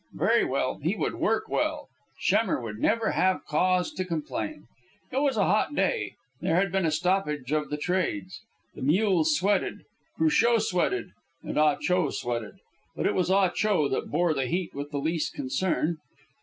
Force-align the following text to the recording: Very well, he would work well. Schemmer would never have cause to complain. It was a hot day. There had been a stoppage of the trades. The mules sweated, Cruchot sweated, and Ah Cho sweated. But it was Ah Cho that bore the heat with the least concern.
Very 0.15 0.43
well, 0.43 0.79
he 0.81 0.95
would 0.95 1.13
work 1.13 1.47
well. 1.47 1.87
Schemmer 2.19 2.59
would 2.59 2.79
never 2.79 3.11
have 3.11 3.45
cause 3.45 3.91
to 3.93 4.03
complain. 4.03 4.65
It 5.11 5.19
was 5.21 5.37
a 5.37 5.43
hot 5.45 5.75
day. 5.75 6.13
There 6.41 6.55
had 6.55 6.71
been 6.71 6.87
a 6.87 6.91
stoppage 6.91 7.51
of 7.51 7.69
the 7.69 7.77
trades. 7.77 8.41
The 8.73 8.81
mules 8.81 9.35
sweated, 9.35 9.85
Cruchot 10.17 10.63
sweated, 10.63 11.11
and 11.43 11.59
Ah 11.59 11.75
Cho 11.79 12.09
sweated. 12.09 12.55
But 12.95 13.05
it 13.05 13.13
was 13.13 13.29
Ah 13.29 13.49
Cho 13.49 13.87
that 13.89 14.09
bore 14.09 14.33
the 14.33 14.47
heat 14.47 14.73
with 14.73 14.89
the 14.89 14.97
least 14.97 15.35
concern. 15.35 15.97